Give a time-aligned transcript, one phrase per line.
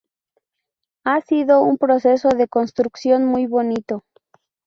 [1.05, 4.03] Ha sido un proceso de construcción muy bonito